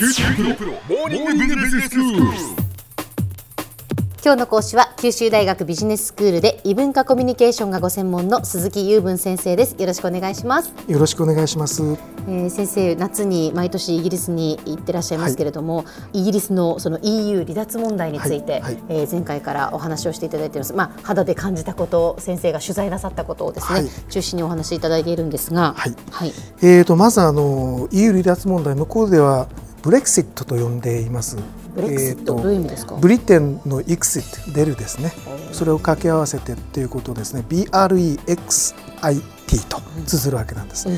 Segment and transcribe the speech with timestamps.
[0.00, 0.08] 今
[4.34, 9.76] 日の講師は九州大学ビジネススクールで異文化コミュニケーションがご専門の鈴木雄文先生です。
[9.78, 11.82] よろしくお願いします、よろしくお願いします。
[11.82, 18.78] えー先生夏に毎年イギリスに行ってらっしゃいますけれども、イギリスのその EU 離脱問題について、はいはい。
[18.88, 20.72] えー前回からお話をしていただいています。
[20.72, 23.90] まあ肌で感じたこと先生が取材なさったことをですね、はい。
[24.08, 25.94] 中心にお話しいただいているんですがはい。
[26.10, 26.32] はい、
[26.62, 29.48] えーとまずあの EU 離脱問題向こうでは
[29.82, 31.36] ブレクシットと呼んでいます。
[31.74, 32.96] ブレクシット、えどういう意味ですか？
[32.96, 35.12] ブリテンの exit 出るですね。
[35.52, 37.44] それを掛け合わせてっていうことですね。
[37.48, 39.22] BREXIT
[39.68, 40.88] と綴るわけなんです。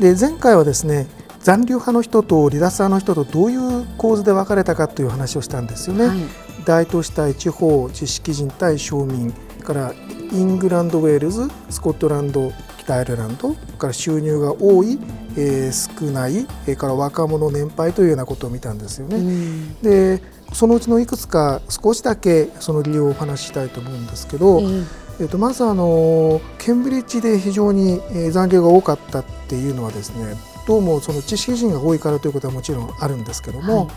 [0.00, 1.06] で前回はですね。
[1.42, 6.06] 残留派の人と離脱派の人とどういう構図で分かれたかという話をしたんですよね。
[6.06, 6.18] はい
[6.64, 9.32] 大都市対地方知識人対庶民
[9.64, 9.92] から
[10.30, 15.00] イングランドウェールズスコットランド北アイルランドから収入が多い、
[15.36, 19.16] えー少ないから若者年配というようなことを見たんですよね。
[19.16, 19.74] うん。
[19.82, 20.22] で
[20.52, 24.84] そのうちのいくつか少しだけその理由をお話ししたいと思うんですけど、えー
[25.20, 30.34] えー、とまずあのケンブリッジで非常にえー残留が多かったっていうのはですね
[30.66, 33.90] どうもその知識人が多いからということはもちろんあるんですけども、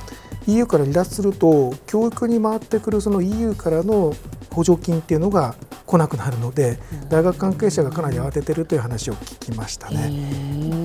[0.48, 4.14] EU から離脱すると教育に回ってくるその EU からの
[4.52, 5.56] 補助金っていうのが
[5.96, 6.78] 来なくなるので、
[7.10, 10.76] 大学関係者がかなり慌ててるという話を聞きましたね。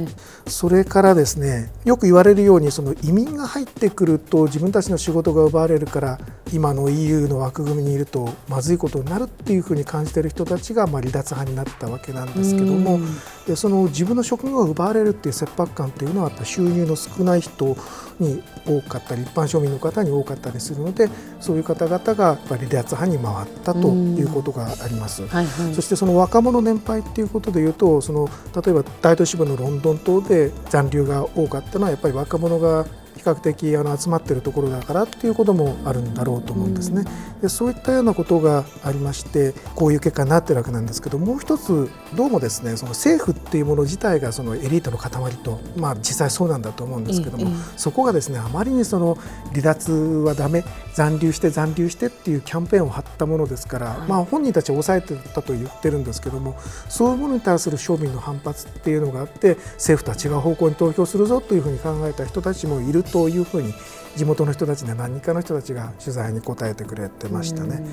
[0.47, 6.19] それからですねよく言われるようにその移民が入ってくると自分たちの仕事が奪われるから
[6.53, 13.07] 今の EU の枠組みにいるとまずいことになるっていうふうに感じている人たちがまあ離脱派になったわけなんですけどもうん
[13.51, 17.77] でその自分の職業が奪われるっていう切迫感っていうのはやっぱ収入の少ない人
[18.21, 21.09] に多かったり一般庶民の方に多かったりするので
[21.41, 25.27] そういう方々がやっぱり離脱派に回ったということがあります。
[25.27, 37.05] はいはいそしてその若者年配っていうことでいうとその例えば大都市部のロンドン島で残留が多かったのはやっぱり若者が比較的あの集まっているところだからっていうこともあるんだろうと思うんですね。
[37.43, 49.17] でそういったようなことがありましてこういう結果になってるわけなんですけどもう一つどうもですねその政府っていうもの自体がそのエリートの塊とまあ実際そうなんだと思うんですけども、ええそこがですねあまりにその
[49.51, 56.57] 離脱はダメ残留して残留してっていうキャンペーンを張ったものですから、はいまあ本人たちは抑えてたと言ってるんですけども
[56.89, 63.73] そういうものに対する庶民の反発っていうのがあって政府とは違う方向に投票するぞというふうに考えた人たちもいるというふうに
[64.17, 67.85] 地元の人たちで何人かの人たちが取材に答えてくれてましたね。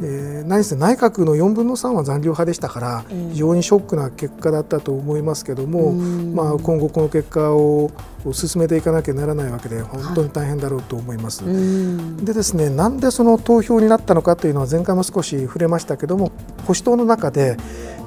[0.00, 7.90] で何せ内閣の4分の3は残留派でしたからうん非常にショックな結果だったと思いますけども、うんまあ、今後この結果を
[8.32, 11.44] 進めていかなきゃならないわけで本当に大変だろうと思います。
[11.44, 16.32] うんでですねなんでその投票になったのかというのは前回も少し触れましたけども
[16.66, 17.56] 保守党の中で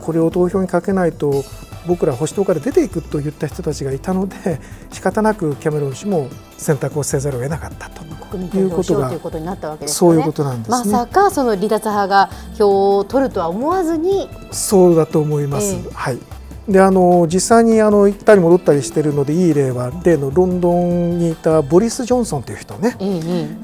[0.01, 1.44] これを投票にかけないと
[1.87, 4.59] 僕ら保守党から出ていくと言った人たちがいたので
[4.91, 8.03] 仕方なくキャメロン氏も選択をせざるを得なかったと
[8.57, 8.83] いうこ
[9.31, 10.15] とになったわけですよね。
[10.15, 10.91] そういうことなんですね。
[10.91, 15.75] まさかその離脱派が票を取るとは思わずに、そうだと思います。
[15.75, 16.19] ええはい。
[16.67, 23.11] であの実際にあの行ったり戻ったりしてるのでいい例は例のロンドンにいたボリス・ジョンソンという人ね、えええ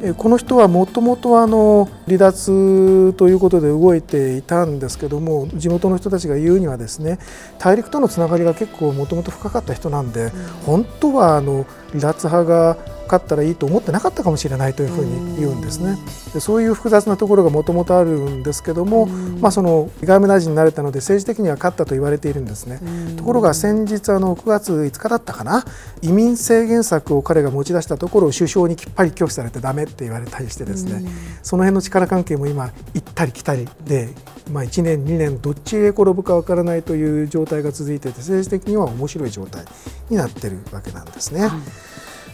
[0.08, 7.20] えーこの人はもともとあの離脱ということで動いていたんですけども地元の人たちが言うにはですね
[7.60, 10.30] 大陸とのつながりが結構もともと深かった人なんで、
[10.66, 15.98] 本当はあの離脱派が勝ったらいいと思ってなかったかもしれないというふうに言うんですね。
[16.34, 22.80] でそういう複雑なところがもともとあるんですけども、まあ、その外務大臣になれたので政治的には勝ったと言われているんですね。
[23.18, 25.66] ところが先日あの9月5日だったかな
[26.02, 31.04] 移民制限策を彼が持ち出したところを首相にきっぱり拒否されてダメって言われたりしてですね、
[31.44, 34.10] その辺の力関係も今行ったり来たりで、
[34.52, 39.66] まあ、1年2年どっちへ転ぶかわからないという状態が続いていて政治的には面白い状態
[40.10, 41.50] になってるわけなんですね。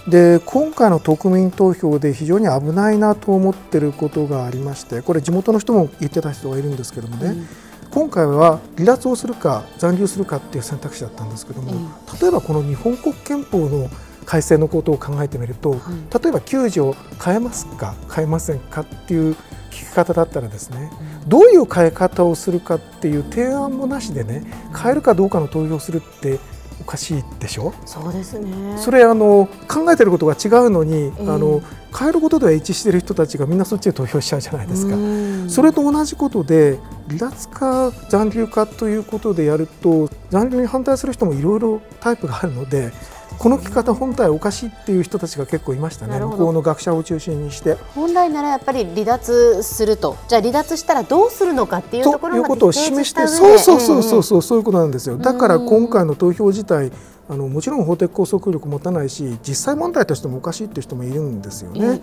[0.07, 7.35] で今回の国民投票で非常に危ないなと思ってることがありましてこれ地元の人も言ってた人がいるんですけどもね、
[7.91, 11.71] 今回は離脱をするか残留するかっていう選択肢だったんですけども、
[12.19, 13.89] 例えばこの日本国憲法の
[14.25, 15.77] 改正のことを考えてみると、例
[16.29, 19.35] えば9条変えますか変えませんかっていう
[19.71, 20.91] 聞き方だったらですね、
[21.27, 24.43] どういう変え方をするかっていう提案もなしでね
[24.75, 26.39] 変えるかどうかの投票するって
[26.81, 27.73] おかしいでしょ？
[27.85, 28.77] そうですね。
[28.77, 31.61] それあの考えてることが違うのに、ええあの
[31.97, 34.95] 変えることでは一致している人たちがみんなそっちで投票しちゃうじゃないですか。
[34.95, 36.77] うんそれと同じことで
[37.07, 42.91] 離脱か残留かということでやると残留に反対する人もいろいろタイプがあるので
[43.39, 46.19] この聞き方本体おかしいっていう人たちが結構いましたね。
[46.19, 47.75] 向こうの学者を中心にして。
[47.95, 50.17] 本来ならやっぱり離脱すると。
[50.27, 55.17] じゃあ離脱したらどうするのかっていうところまでということを示してそうそうそうそうそうそういうことなんですよ。
[55.17, 56.91] だから今回の投票自体
[57.29, 61.79] あのもちろん法的拘束力持たないし実際問題としてもおかしいっていう人もいるんですよね。
[61.79, 61.99] うんうん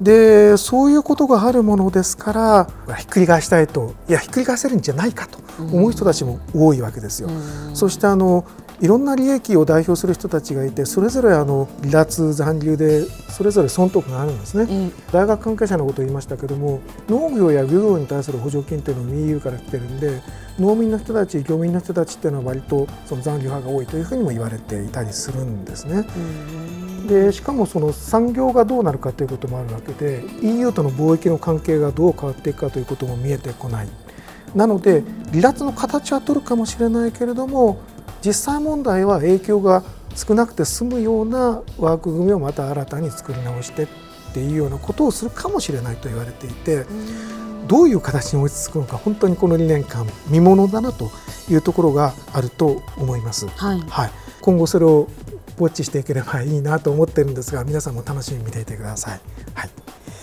[0.00, 7.30] でそういうことがあるものですからひっくり返したいといやひっくり返せるんじゃないかと思う人たちも多いわけですよ。
[7.72, 8.44] そしてあの
[8.80, 20.20] いろんな利益を代表する人たちがいてそれぞれあの離脱残留でそれぞれ損得があるんですね、うん大学関係者のことを言いましたけども農業や漁業に対する補助金っていうのも EU から来てるんで
[20.58, 26.04] 農民の人たち漁民の人たちっていうのは割とその残留派が多いというふうにも言われていたりするんですね。
[27.06, 33.88] でしかもその産業がどうなるかということもあるわけで EU との貿易の関係がどう変わっていくかということも見えてこない。
[34.54, 37.78] なので離脱の形は取るかもしれないけれども
[38.24, 39.82] 実際問題は影響が
[40.14, 43.86] 少なくて済むような枠組みをまた新たに作り直してっ
[44.32, 46.86] ていうようなことをするかもしれないと言われていて
[47.66, 51.10] どういう形に落ち着くのか本当にこの2年間見ものだなと
[51.50, 53.46] いうところがあると思います。
[53.48, 53.80] はい。
[53.88, 54.10] はい、
[54.40, 55.08] 今後それを
[55.58, 59.20] ウォッチしていければいいなと思ってるんですが皆さんも楽しみに見ていてください。
[59.54, 59.70] はい、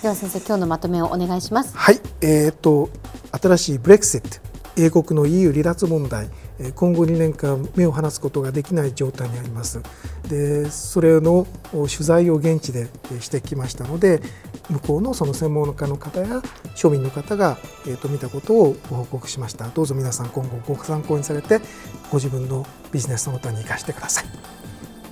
[0.02, 1.76] では先生今日のまとめをお願いします。
[1.76, 2.00] はい。
[2.22, 2.90] えー、と
[3.32, 6.30] 新しいブレクシット英国の EU 離脱問題。
[6.60, 9.82] えー今後2年間目を離すことができない状態にあります。
[10.30, 14.22] でそれのお取材を現地でえーしてきましたので
[14.70, 16.42] 向こうのその専門家の方や
[16.76, 17.58] 庶民の方が、
[17.88, 19.68] えー、と見たことをご報告しました。
[19.70, 21.60] どうぞ皆さん今後ご参考にされて
[22.12, 24.53] ご自分のビジネスのことに生かしてください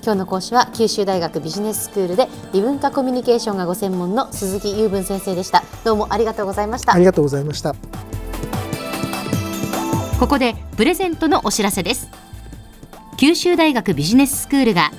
[0.02, 5.62] 今日の講師は九州大学ビジネススクールで異文化コミュニケーションがご専門の鈴木雄文先生でした。
[5.84, 6.98] どうもありがとうございましたあ。
[6.98, 7.74] りがとうございました
[10.18, 12.08] ここでプレゼントのお知らせです
[13.16, 14.90] 九州大学ビジネススクールが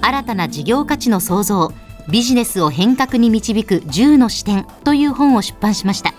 [0.00, 1.72] 新たな事業価値の創造
[2.08, 6.14] ビジネスを変革に導く10の視点という本を出版しました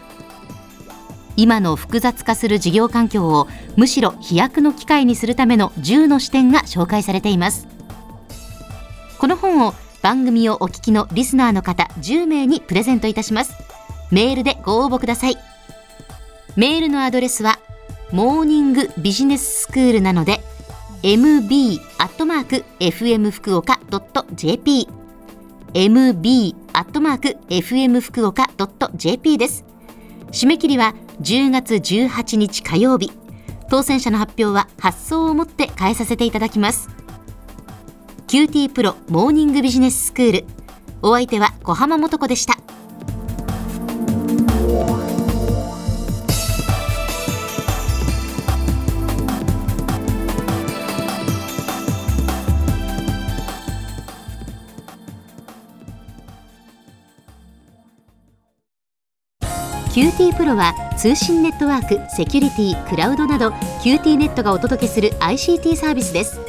[1.38, 3.48] 今の複雑化する事業環境を
[3.78, 7.79] むしろ飛躍の機会にするための10の視点が紹介されています
[9.20, 13.54] この本を番組をお聞きのリスナーの方10名にプレゼントいたします。
[14.12, 15.36] メールでご応募ください。
[16.56, 17.60] メールのアドレスは
[18.14, 20.40] モーニングビジネススクールなので
[21.04, 23.80] mb アットマーク fm 福岡
[24.36, 24.88] .jp
[25.74, 28.50] mb アットマーク fm 福岡
[28.96, 29.66] .jp です。
[30.32, 33.12] 締め切りは10月18日火曜日。
[33.70, 36.99] 当選者の発表は発送をもって返させていただきます。
[38.30, 40.46] QT プロモーニングビジネススクール。
[41.02, 42.58] お相手は小浜もとこでした。
[59.92, 63.50] QT プロは通信ネットワーク、セキュリティ、クラウドなど
[63.84, 66.49] QT ネットがお届けする ICT サービスです。